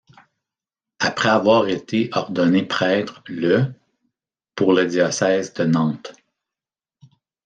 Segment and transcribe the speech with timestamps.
[0.97, 3.67] Après avoir été ordonné prêtre le
[4.55, 6.11] pour le diocèse de Nantes.